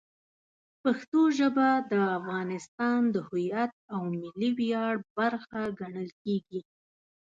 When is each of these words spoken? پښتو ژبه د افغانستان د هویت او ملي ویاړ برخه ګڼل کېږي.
پښتو 0.81 1.21
ژبه 1.37 1.67
د 1.91 1.93
افغانستان 2.17 2.99
د 3.13 3.15
هویت 3.27 3.71
او 3.93 4.01
ملي 4.21 4.49
ویاړ 4.59 4.93
برخه 5.17 5.59
ګڼل 5.79 6.09
کېږي. 6.23 6.61